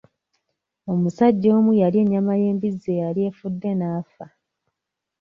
[0.91, 4.25] Omusajja omu yalya ennyama y'embizzi eyali efudde n'afa.